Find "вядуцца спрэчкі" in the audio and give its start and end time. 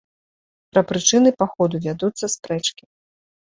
1.87-2.83